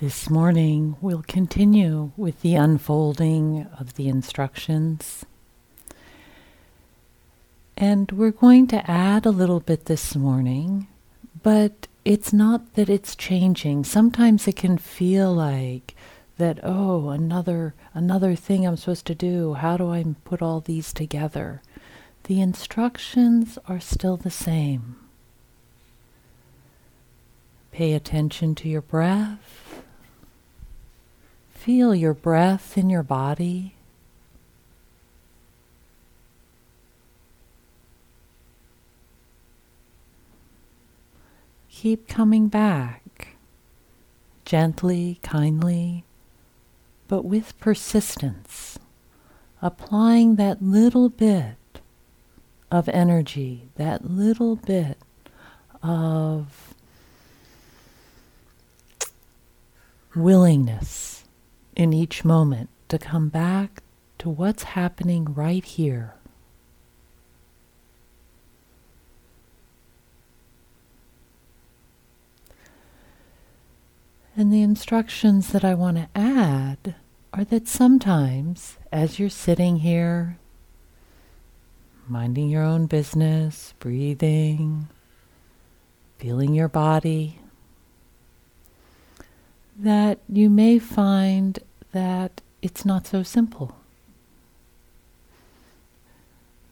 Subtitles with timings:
[0.00, 5.24] This morning, we'll continue with the unfolding of the instructions.
[7.76, 10.86] And we're going to add a little bit this morning,
[11.42, 13.82] but it's not that it's changing.
[13.82, 15.96] Sometimes it can feel like
[16.36, 19.54] that, oh, another another thing I'm supposed to do.
[19.54, 21.60] How do I put all these together?
[22.22, 24.94] The instructions are still the same.
[27.72, 29.67] Pay attention to your breath.
[31.58, 33.74] Feel your breath in your body.
[41.68, 43.36] Keep coming back,
[44.44, 46.04] gently, kindly,
[47.08, 48.78] but with persistence,
[49.60, 51.56] applying that little bit
[52.70, 54.96] of energy, that little bit
[55.82, 56.72] of
[60.14, 61.17] willingness
[61.78, 63.82] in each moment to come back
[64.18, 66.14] to what's happening right here.
[74.36, 76.96] And the instructions that I want to add
[77.32, 80.38] are that sometimes, as you're sitting here,
[82.08, 84.88] minding your own business, breathing,
[86.18, 87.40] feeling your body,
[89.76, 91.58] that you may find
[91.92, 93.76] that it's not so simple.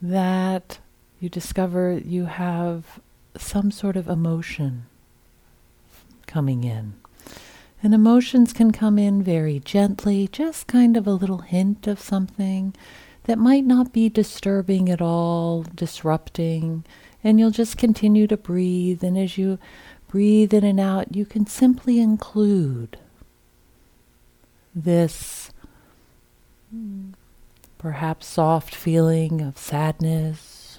[0.02, 0.78] That
[1.20, 3.00] you discover you have
[3.36, 4.86] some sort of emotion
[6.26, 6.94] coming in.
[7.82, 12.74] And emotions can come in very gently, just kind of a little hint of something
[13.24, 16.84] that might not be disturbing at all, disrupting,
[17.22, 19.02] and you'll just continue to breathe.
[19.02, 19.58] And as you
[20.08, 22.98] breathe in and out, you can simply include
[24.76, 25.50] this
[27.78, 30.78] perhaps soft feeling of sadness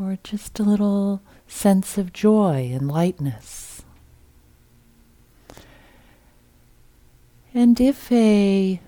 [0.00, 3.82] or just a little sense of joy and lightness.
[7.52, 8.80] And if a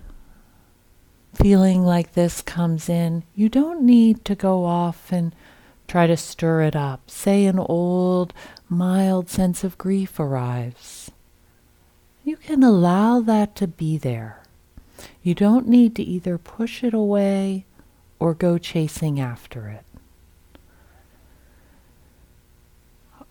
[1.34, 5.34] feeling like this comes in, you don't need to go off and
[5.88, 7.10] try to stir it up.
[7.10, 8.32] Say an old,
[8.68, 11.10] mild sense of grief arrives
[12.24, 14.42] you can allow that to be there.
[15.22, 17.66] You don't need to either push it away
[18.18, 19.84] or go chasing after it.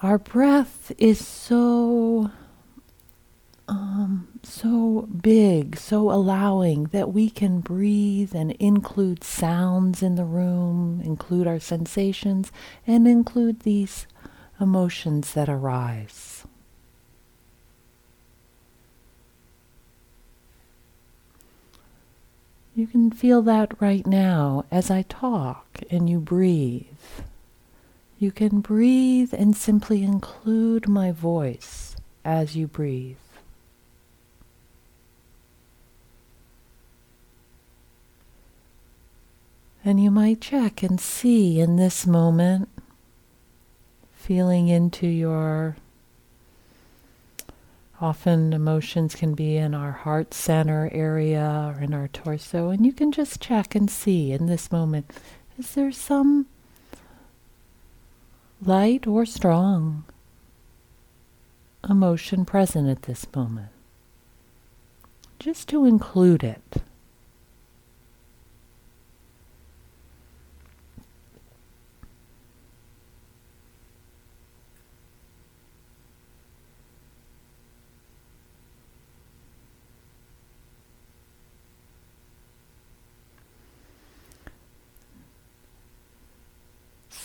[0.02, 2.32] Our breath is so
[3.68, 11.02] um, so big, so allowing that we can breathe and include sounds in the room,
[11.04, 12.52] include our sensations,
[12.86, 14.06] and include these
[14.60, 16.33] emotions that arise.
[22.76, 26.88] You can feel that right now as I talk and you breathe.
[28.18, 31.96] You can breathe and simply include my voice
[32.26, 33.18] as you breathe.
[39.86, 42.70] And you might check and see in this moment,
[44.14, 45.76] feeling into your
[48.04, 52.92] Often emotions can be in our heart center area or in our torso, and you
[52.92, 55.10] can just check and see in this moment
[55.58, 56.48] is there some
[58.62, 60.04] light or strong
[61.90, 63.70] emotion present at this moment?
[65.40, 66.82] Just to include it.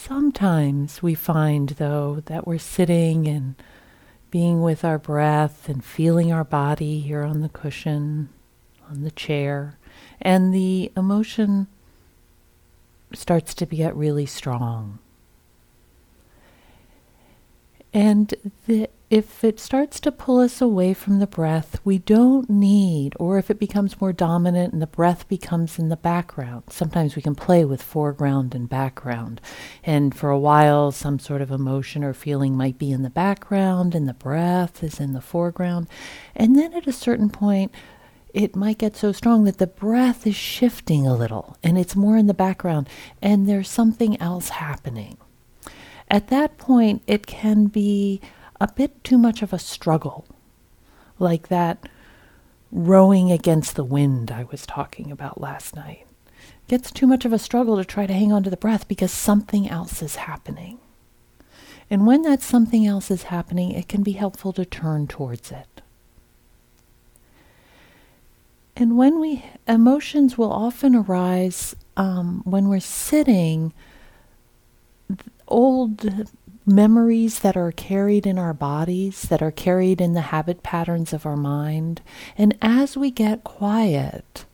[0.08, 3.56] Sometimes we find, though, that we're sitting and
[4.30, 8.30] being with our breath and feeling our body here on the cushion,
[8.88, 9.76] on the chair,
[10.18, 11.66] and the emotion
[13.12, 14.98] starts to get really strong.
[17.92, 18.32] And
[18.66, 23.38] the, if it starts to pull us away from the breath, we don't need, or
[23.38, 27.34] if it becomes more dominant and the breath becomes in the background, sometimes we can
[27.34, 29.40] play with foreground and background.
[29.82, 33.94] And for a while, some sort of emotion or feeling might be in the background
[33.94, 35.88] and the breath is in the foreground.
[36.36, 37.72] And then at a certain point,
[38.34, 42.18] it might get so strong that the breath is shifting a little and it's more
[42.18, 42.90] in the background
[43.22, 45.16] and there's something else happening.
[46.10, 48.20] At that point, it can be
[48.60, 50.26] a bit too much of a struggle
[51.18, 51.88] like that
[52.70, 56.06] rowing against the wind I was talking about last night.
[56.68, 59.10] Gets too much of a struggle to try to hang on to the breath because
[59.10, 60.78] something else is happening.
[61.90, 65.80] And when that something else is happening, it can be helpful to turn towards it.
[68.76, 73.72] And when we, emotions will often arise um, when we're sitting,
[75.48, 76.28] old
[76.68, 81.26] memories that are carried in our bodies, that are carried in the habit patterns of
[81.26, 82.02] our mind.
[82.36, 84.44] And as we get quiet,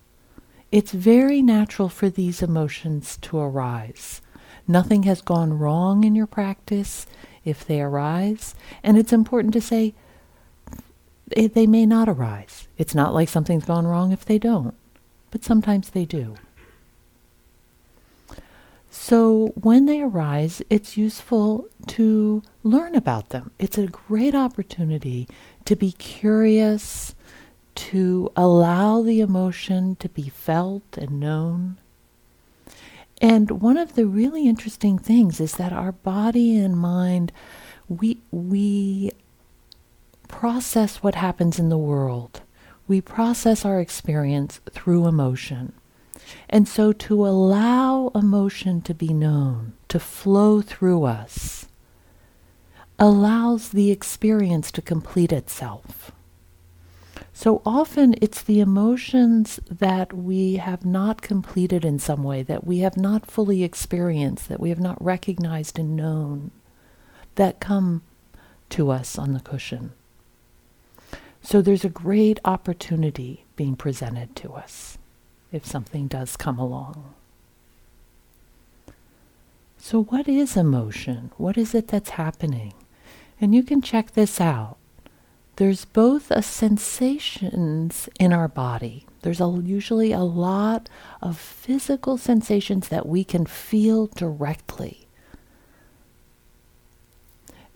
[0.70, 4.20] it's very natural for these emotions to arise.
[4.66, 7.06] Nothing has gone wrong in your practice
[7.44, 8.55] if they arise.
[8.82, 9.94] And it's important to say
[11.31, 12.69] it, they may not arise.
[12.78, 14.75] It's not like something's gone wrong if they don't,
[15.31, 16.37] but sometimes they do.
[18.96, 23.50] So when they arise, it's useful to learn about them.
[23.58, 25.29] It's a great opportunity
[25.64, 27.17] to be curious,
[27.75, 31.76] to allow the emotion to be felt and known.
[33.20, 37.32] And one of the really interesting things is that our body and mind,
[37.88, 39.11] we, we
[40.29, 42.43] process what happens in the world.
[42.87, 45.73] We process our experience through emotion.
[46.49, 51.67] And so to allow emotion to be known, to flow through us,
[52.99, 56.12] allows the experience to complete itself.
[57.32, 62.79] So often it's the emotions that we have not completed in some way, that we
[62.79, 66.53] have not fully experienced, that we have not recognized and known,
[67.35, 68.03] that come
[68.71, 69.93] to us on the cushion.
[71.43, 74.97] So there's a great opportunity being presented to us
[75.55, 77.15] if something does come along.
[79.79, 81.31] So, what is emotion?
[81.37, 82.73] What is it that's happening?
[83.41, 84.77] And you can check this out.
[85.56, 89.06] There's both a sensations in our body.
[89.23, 90.89] There's a, usually a lot
[91.23, 95.07] of physical sensations that we can feel directly.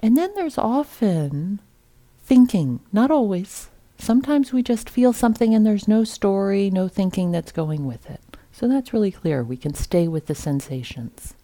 [0.00, 1.60] And then there's often
[2.24, 7.52] thinking, not always, Sometimes we just feel something and there's no story, no thinking that's
[7.52, 8.20] going with it.
[8.52, 9.42] So that's really clear.
[9.42, 11.34] We can stay with the sensations.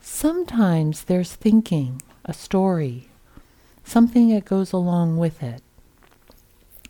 [0.00, 3.08] Sometimes there's thinking, a story,
[3.82, 5.62] something that goes along with it.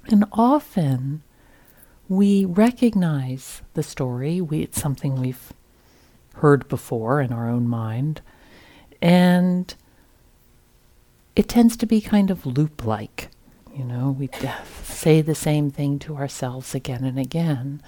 [0.08, 1.23] And often
[2.08, 4.40] we recognize the story.
[4.40, 5.52] We, it's something we've
[6.34, 8.20] heard before in our own mind.
[9.00, 9.75] And
[11.34, 13.31] it tends to be kind of loop like.
[13.76, 14.31] You know, we
[14.84, 17.82] say the same thing to ourselves again and again.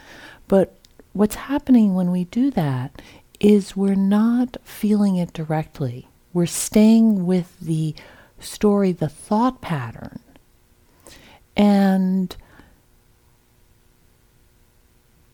[0.46, 0.76] But
[1.14, 3.00] what's happening when we do that
[3.40, 6.08] is we're not feeling it directly.
[6.34, 7.94] We're staying with the
[8.38, 10.20] story, the thought pattern.
[11.56, 12.36] And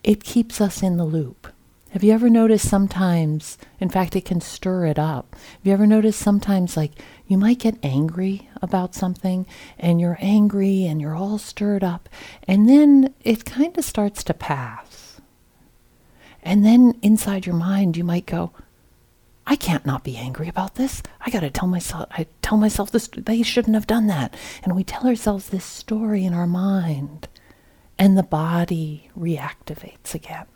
[0.05, 1.47] it keeps us in the loop.
[1.95, 5.33] Have you ever noticed sometimes, in fact, it can stir it up?
[5.33, 6.91] Have you ever noticed sometimes, like,
[7.25, 9.47] you might get angry about something
[9.79, 12.09] and you're angry and you're all stirred up,
[12.49, 15.21] and then it kind of starts to pass.
[16.43, 18.51] And then inside your mind, you might go,
[19.47, 21.01] I can't not be angry about this.
[21.21, 24.35] I got to tell myself I tell myself this they shouldn't have done that.
[24.63, 27.29] And we tell ourselves this story in our mind
[27.97, 30.47] and the body reactivates again.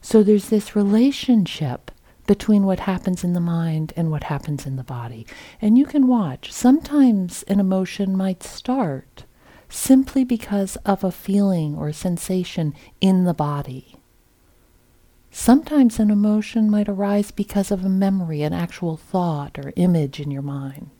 [0.00, 1.90] So there's this relationship
[2.26, 5.26] between what happens in the mind and what happens in the body.
[5.60, 6.52] And you can watch.
[6.52, 9.24] Sometimes an emotion might start
[9.68, 13.96] simply because of a feeling or a sensation in the body.
[15.30, 20.30] Sometimes an emotion might arise because of a memory, an actual thought or image in
[20.30, 20.90] your mind.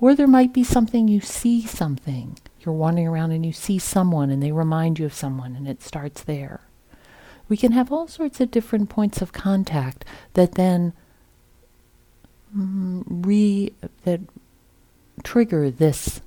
[0.00, 2.38] Or there might be something you see something.
[2.60, 5.82] You're wandering around and you see someone and they remind you of someone and it
[5.82, 6.62] starts there
[7.50, 10.04] we can have all sorts of different points of contact
[10.34, 10.92] that then
[12.56, 14.20] mm, re that
[15.24, 16.22] trigger this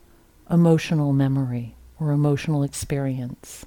[0.51, 3.65] emotional memory or emotional experience.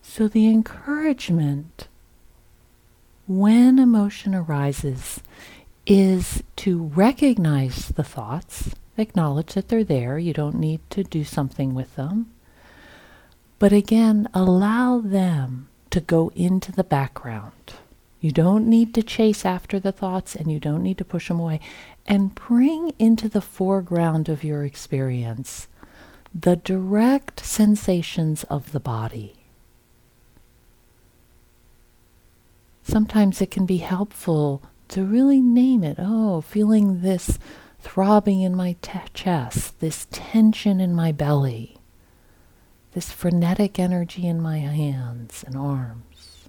[0.00, 1.88] So the encouragement
[3.26, 5.20] when emotion arises
[5.88, 10.18] is to recognize the thoughts Acknowledge that they're there.
[10.18, 12.30] You don't need to do something with them.
[13.58, 17.74] But again, allow them to go into the background.
[18.20, 21.40] You don't need to chase after the thoughts and you don't need to push them
[21.40, 21.60] away.
[22.06, 25.68] And bring into the foreground of your experience
[26.34, 29.44] the direct sensations of the body.
[32.84, 35.96] sometimes it can be helpful to really name it.
[35.98, 37.38] Oh, feeling this
[37.84, 41.76] throbbing in my te- chest, this tension in my belly,
[42.92, 46.48] this frenetic energy in my hands and arms.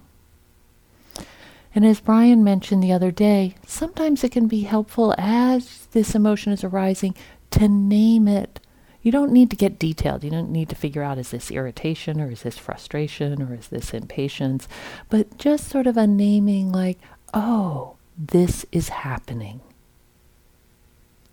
[1.75, 6.53] And as Brian mentioned the other day, sometimes it can be helpful as this emotion
[6.53, 7.13] is arising
[7.51, 8.61] to name it.
[9.01, 10.23] You don't need to get detailed.
[10.23, 13.67] You don't need to figure out is this irritation or is this frustration or is
[13.67, 14.69] this impatience,
[15.09, 16.97] but just sort of a naming like,
[17.33, 19.59] oh, this is happening.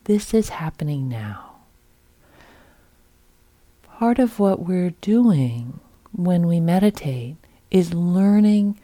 [0.05, 1.57] This is happening now.
[3.85, 5.79] Part of what we're doing
[6.11, 7.37] when we meditate
[7.71, 8.81] is learning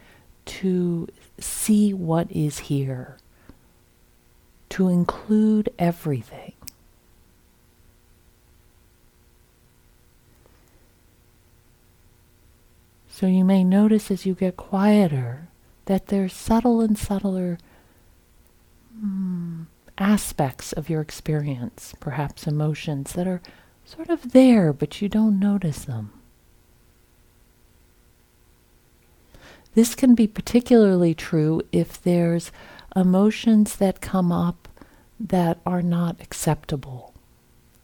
[0.47, 1.09] to
[1.41, 3.17] see what is here,
[4.71, 6.53] to include everything.
[13.09, 15.49] So you may notice as you get quieter
[15.87, 17.59] that there's subtle and subtler
[18.97, 19.67] mm,
[20.01, 23.43] aspects of your experience, perhaps emotions that are
[23.85, 26.13] sort of there, but you don't notice them.
[29.75, 32.51] This can be particularly true if there's
[32.97, 34.69] emotions that come up
[35.21, 37.15] that are not acceptable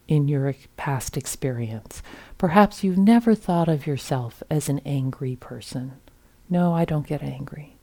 [0.07, 2.01] in your past experience.
[2.37, 5.93] Perhaps you've never thought of yourself as an angry person.
[6.49, 7.77] No, I don't get angry.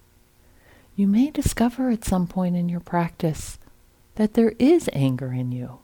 [0.94, 3.58] You may discover at some point in your practice
[4.16, 5.78] that there is anger in you.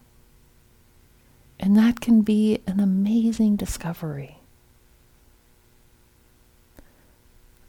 [1.59, 4.39] And that can be an amazing discovery.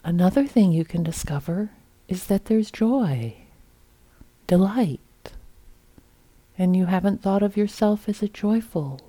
[0.04, 1.72] Another thing you can discover
[2.08, 3.36] is that there's joy,
[4.48, 5.00] delight,
[6.58, 9.00] and you haven't thought of yourself as a joyful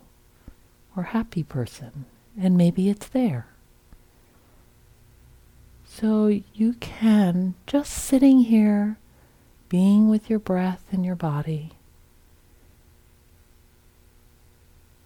[0.97, 2.05] or happy person,
[2.39, 3.47] and maybe it's there.
[5.85, 8.97] So you can, just sitting here,
[9.71, 11.71] being with your breath and your body,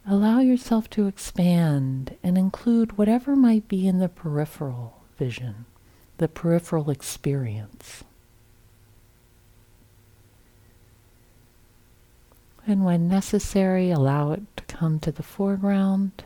[0.09, 5.67] allow yourself to expand and include whatever might be in the peripheral vision,
[6.19, 8.03] the peripheral experience.
[12.67, 16.25] And when necessary, allow it to come to the foreground.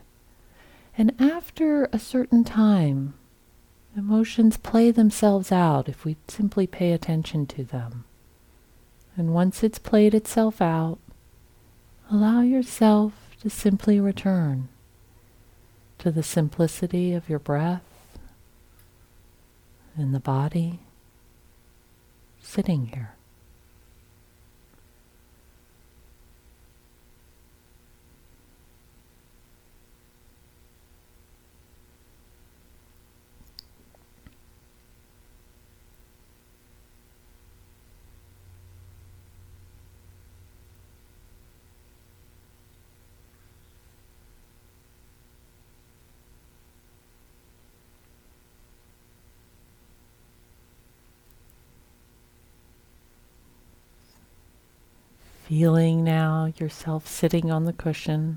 [0.96, 3.14] And after a certain time,
[3.96, 8.04] emotions play themselves out if we simply pay attention to them.
[9.18, 10.98] And once it's played itself out,
[12.08, 14.68] allow yourself to simply return
[15.98, 17.82] to the simplicity of your breath
[19.96, 20.78] and the body
[22.40, 23.17] sitting here.
[55.48, 58.36] Feeling now yourself sitting on the cushion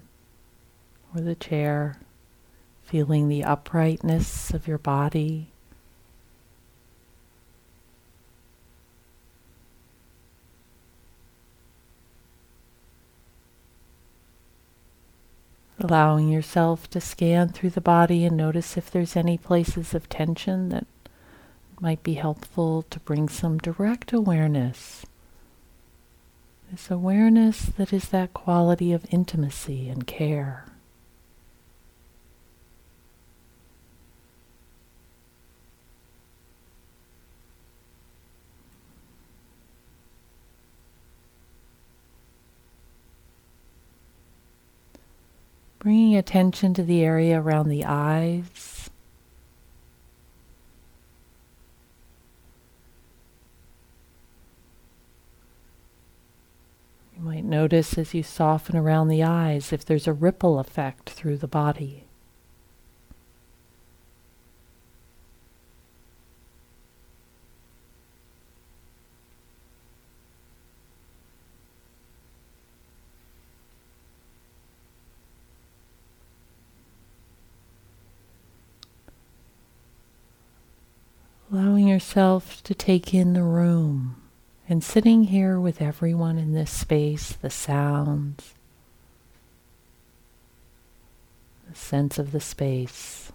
[1.13, 1.98] or the chair,
[2.84, 5.51] feeling the uprightness of your body.
[15.82, 20.70] Allowing yourself to scan through the body and notice if there's any places of tension
[20.70, 20.88] that
[21.82, 25.06] might be helpful to bring some direct awareness
[26.71, 30.65] this awareness that is that quality of intimacy and care.
[45.79, 48.80] Bringing attention to the area around the eyes.
[57.21, 61.37] You might notice as you soften around the eyes if there's a ripple effect through
[61.37, 62.05] the body.
[81.51, 84.20] allowing yourself to take in the room.
[84.71, 88.53] And sitting here with everyone in this space, the sounds,
[91.69, 93.33] the sense of the space.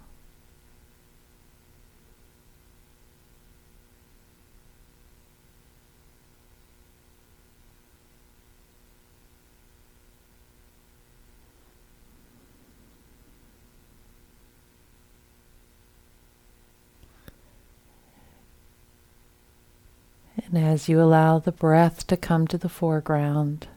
[20.57, 23.67] And as you allow the breath to come to the foreground,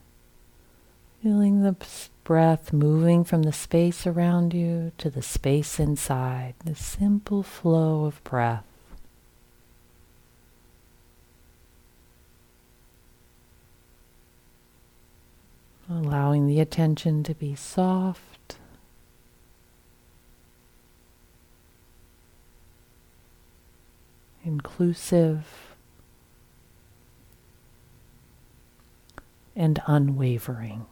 [1.23, 1.77] feeling the
[2.25, 8.25] breath moving from the space around you to the space inside, the simple flow of
[8.25, 8.65] breath.
[15.91, 18.57] Allowing the attention to be soft.
[24.43, 25.70] Inclusive
[29.55, 30.87] and unwavering.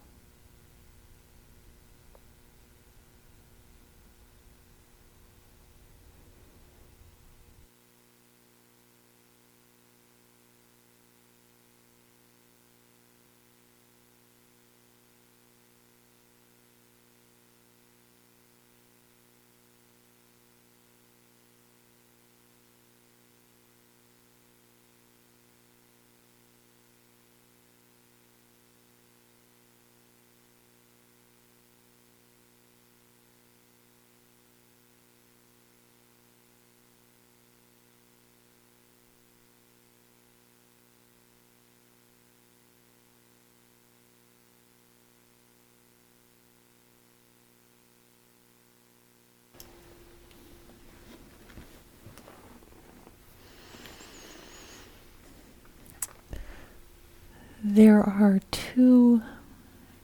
[57.78, 59.22] There are two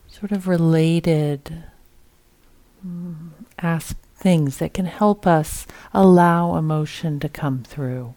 [0.07, 1.65] sort of related
[2.87, 8.13] mm, as- things that can help us allow emotion to come through.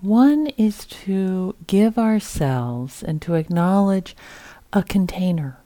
[0.00, 4.16] One is to give ourselves and to acknowledge
[4.72, 5.58] a container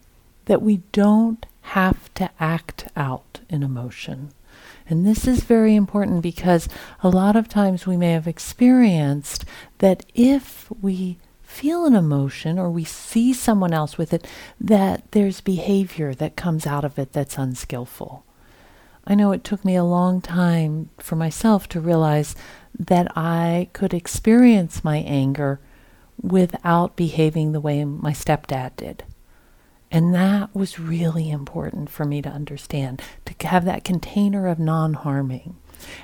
[0.46, 4.30] that we don't have to act out in emotion.
[4.90, 6.68] And this is very important because
[7.04, 9.44] a lot of times we may have experienced
[9.78, 14.26] that if we feel an emotion or we see someone else with it,
[14.61, 18.24] that there's behavior that comes out of it that's unskillful.
[19.06, 22.37] I know it took me a long time for myself to realize
[22.78, 25.58] that I could experience my anger
[26.20, 29.04] without behaving the way my stepdad did.
[29.90, 34.92] And that was really important for me to understand, to have that container of non
[34.92, 35.56] harming.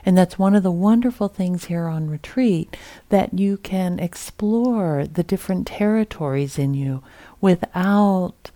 [0.04, 2.76] And that's one of the wonderful things here on retreat
[3.08, 7.02] that you can explore the different territories in you
[7.40, 8.50] without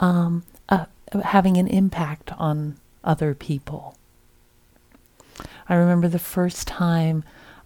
[0.00, 0.86] um, uh,
[1.24, 3.96] having an impact on other people.
[5.68, 7.24] I remember the first time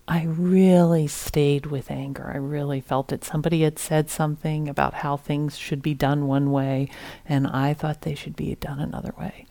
[0.08, 2.30] I really stayed with anger.
[2.32, 3.24] I really felt it.
[3.24, 6.88] Somebody had said something about how things should be done one way,
[7.28, 9.46] and I thought they should be done another way.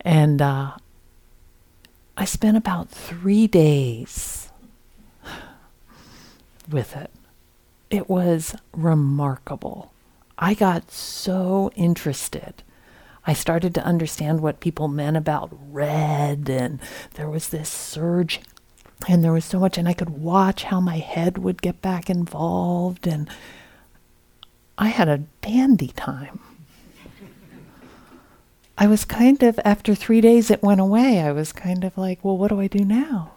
[0.00, 0.72] And uh,
[2.16, 4.50] I spent about three days
[6.70, 7.10] with it.
[7.90, 9.92] It was remarkable.
[10.38, 12.62] I got so interested.
[13.26, 16.78] I started to understand what people meant about red, and
[17.14, 18.40] there was this surge,
[19.08, 22.10] and there was so much, and I could watch how my head would get back
[22.10, 23.28] involved, and
[24.76, 26.40] I had a dandy time.
[28.76, 31.20] I was kind of, after three days, it went away.
[31.20, 33.32] I was kind of like, well, what do I do now?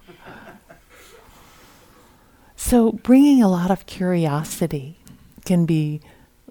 [2.56, 4.98] so, bringing a lot of curiosity
[5.46, 6.02] can be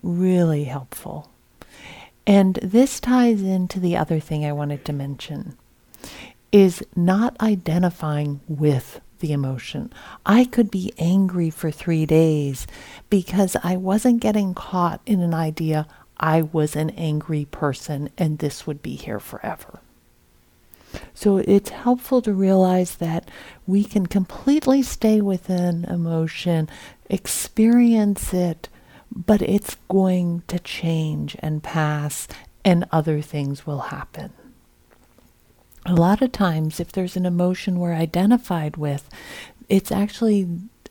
[0.02, 1.30] really helpful.
[2.26, 5.56] And this ties into the other thing I wanted to mention
[6.52, 9.92] is not identifying with the emotion.
[10.24, 12.66] I could be angry for 3 days
[13.10, 15.86] because I wasn't getting caught in an idea
[16.18, 19.80] I was an angry person and this would be here forever.
[21.14, 23.28] So it's helpful to realize that
[23.66, 26.68] we can completely stay within emotion,
[27.10, 28.68] experience it,
[29.14, 32.28] but it's going to change and pass,
[32.64, 34.32] and other things will happen.
[35.84, 39.08] A lot of times, if there's an emotion we're identified with,
[39.68, 40.48] it's actually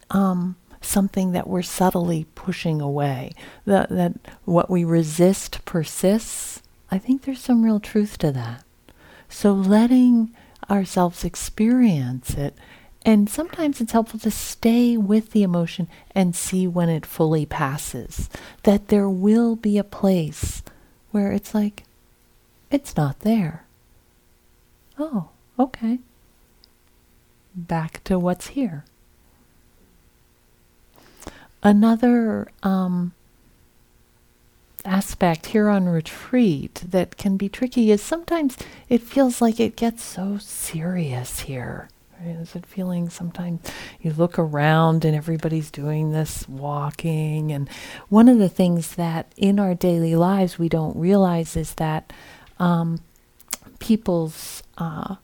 [0.10, 0.56] um,
[0.86, 3.32] something that we're subtly pushing away.
[3.66, 4.14] That, that
[4.46, 6.62] what we resist persists.
[6.92, 8.64] I think there's some real truth to that.
[9.28, 10.34] So letting
[10.70, 12.56] ourselves experience it,
[13.06, 18.30] and sometimes it's helpful to stay with the emotion and see when it fully passes.
[18.64, 20.64] That there will be a place
[21.12, 21.84] where it's like,
[22.72, 23.66] it's not there.
[24.98, 26.00] Oh, okay.
[27.54, 28.86] Back to what's here.
[31.66, 33.12] Another um,
[34.86, 38.56] aspect here on retreat that can be tricky is sometimes
[38.88, 41.90] it feels like it gets so serious here.
[42.22, 42.36] Right?
[42.36, 43.62] Is it feeling sometimes
[44.00, 47.52] you look around and everybody's doing this walking?
[47.52, 47.68] And
[48.10, 52.14] one of the things that in our daily lives we don't realize is that
[52.60, 53.00] um,
[53.80, 55.16] people's uh,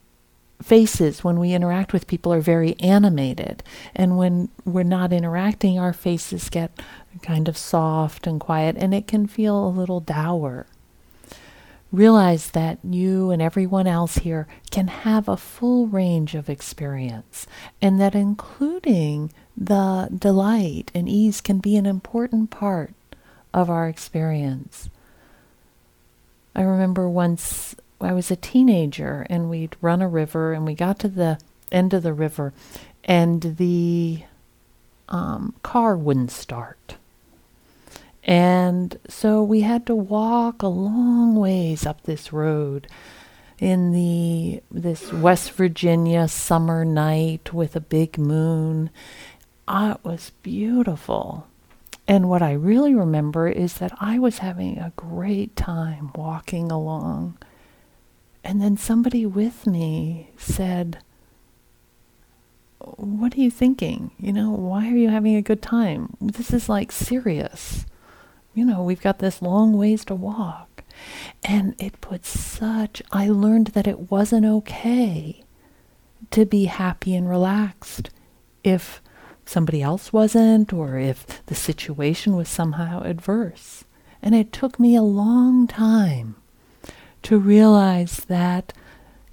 [0.62, 3.62] faces when we interact with people are very animated.
[3.94, 6.80] And when we're not interacting, our faces get
[7.22, 10.66] kind of soft and quiet, and it can feel a little dour.
[11.90, 17.46] Realize that you and everyone else here can have a full range of experience,
[17.82, 22.94] and that including the delight and ease can be an important part
[23.52, 24.88] of our experience.
[26.54, 30.98] I remember once I was a teenager and we'd run a river and we got
[31.00, 31.38] to the
[31.70, 32.52] end of the river
[33.04, 34.22] and the
[35.08, 36.96] um, car wouldn't start.
[38.24, 42.86] And so we had to walk a long ways up this road
[43.58, 48.90] in the this West Virginia summer night with a big moon.
[49.66, 51.46] Ah, it was beautiful.
[52.08, 57.38] And what I really remember is that I was having a great time walking along.
[58.44, 60.98] And then somebody with me said,
[62.78, 64.10] What are you thinking?
[64.18, 66.16] You know, why are you having a good time?
[66.20, 67.86] This is like serious.
[68.54, 70.84] You know, we've got this long ways to walk.
[71.42, 75.42] And it put such, I learned that it wasn't okay
[76.30, 78.10] to be happy and relaxed
[78.62, 79.00] if
[79.44, 83.84] somebody else wasn't or if the situation was somehow adverse.
[84.20, 86.36] And it took me a long time
[87.22, 88.72] to realize that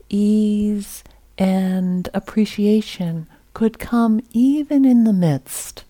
[0.10, 1.04] ease
[1.38, 5.84] and appreciation could come even in the midst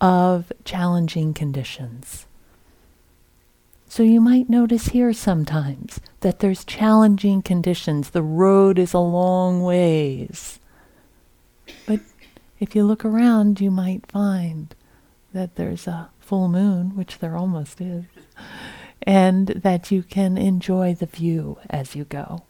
[0.00, 2.26] of challenging conditions.
[3.88, 8.10] So you might notice here sometimes that there's challenging conditions.
[8.10, 10.60] The road is a long ways.
[11.86, 12.00] But
[12.60, 14.74] if you look around, you might find
[15.32, 18.04] that there's a full moon, which there almost is
[19.02, 22.42] and that you can enjoy the view as you go.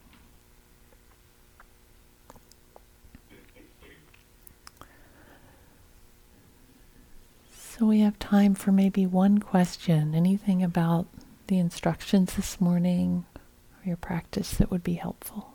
[7.52, 10.14] So we have time for maybe one question.
[10.14, 11.06] Anything about
[11.46, 15.54] the instructions this morning or your practice that would be helpful?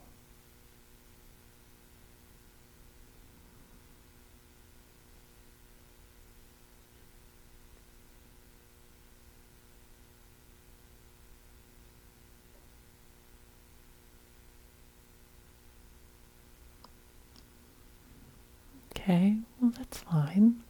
[18.96, 20.64] Okay, well, that's fine.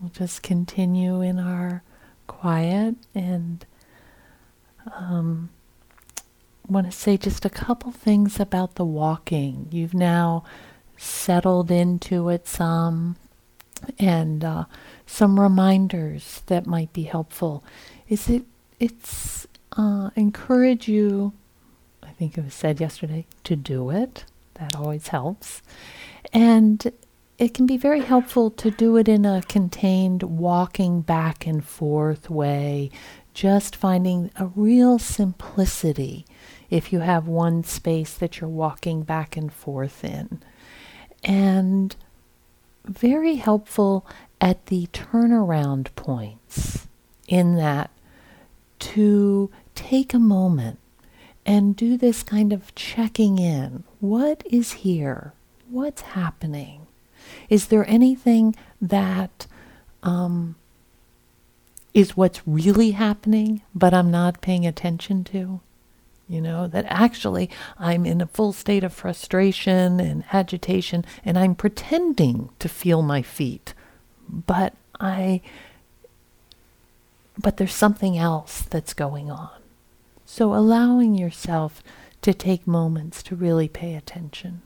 [0.00, 1.82] We'll just continue in our
[2.28, 3.66] quiet and
[4.96, 5.50] um,
[6.68, 9.66] want to say just a couple things about the walking.
[9.72, 10.44] You've now
[10.96, 13.16] settled into it some,
[13.98, 14.66] and uh,
[15.06, 17.64] some reminders that might be helpful.
[18.08, 18.44] Is it?
[18.78, 21.32] It's uh, encourage you.
[22.00, 24.24] I think it was said yesterday to do it.
[24.54, 25.62] That always helps,
[26.32, 26.92] and
[27.38, 32.30] it can be very helpful to do it in a contained walking back and forth
[32.30, 32.90] way,
[33.34, 36.26] just finding a real simplicity
[36.70, 40.42] if you have one space that you're walking back and forth in.
[41.24, 41.94] And
[42.84, 44.06] very helpful
[44.40, 46.86] at the turnaround points
[47.28, 47.90] in that
[48.78, 50.78] to take a moment
[51.46, 53.84] and do this kind of checking in.
[54.00, 55.32] What is here?
[55.68, 56.81] What's happening?
[57.48, 59.46] Is there anything that
[60.02, 60.56] um,
[61.94, 65.60] is what's really happening, but I'm not paying attention to?
[66.28, 71.54] You know, that actually I'm in a full state of frustration and agitation, and I'm
[71.54, 73.74] pretending to feel my feet,
[74.28, 75.42] but I,
[77.38, 79.50] but there's something else that's going on.
[80.24, 81.82] So allowing yourself
[82.22, 84.62] to take moments to really pay attention.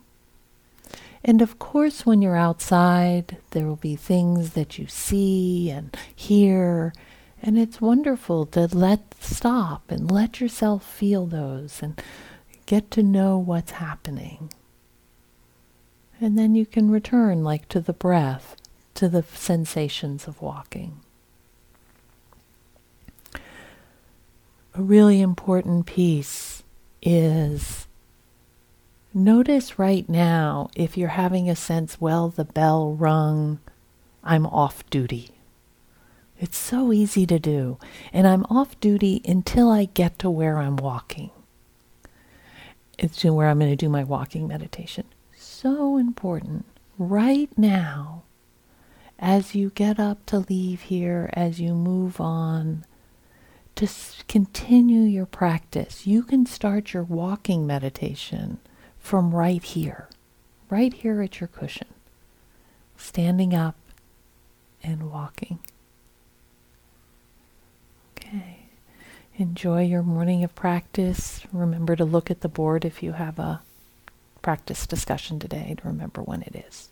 [1.29, 6.95] And of course, when you're outside, there will be things that you see and hear.
[7.43, 12.01] And it's wonderful to let stop and let yourself feel those and
[12.65, 14.53] get to know what's happening.
[16.21, 18.55] And then you can return, like to the breath,
[18.95, 21.01] to the sensations of walking.
[24.75, 26.63] A really important piece
[27.03, 27.86] is
[29.17, 33.61] Notice right now if you're having a sense, well, the bell rung,
[34.23, 35.31] I'm off duty.
[36.39, 37.79] It's so easy to do.
[38.13, 41.31] And I'm off duty until I get to where I'm walking.
[42.99, 45.07] It's to where I'm going to do my walking meditation.
[45.35, 46.67] So important
[46.99, 48.25] right now,
[49.19, 52.85] as you get up to leave here, as you move on,
[53.77, 53.89] to
[54.29, 56.07] continue your practice.
[56.07, 58.59] You can start your walking meditation
[59.07, 60.09] from right here,
[60.69, 61.87] right here at your cushion,
[62.97, 63.77] standing up
[64.83, 65.61] and walking.
[68.19, 68.67] Okay.
[69.37, 71.43] Enjoy your morning of practice.
[71.53, 73.63] Remember to look at the board if you have a
[74.43, 76.89] practice discussion today to remember when it is.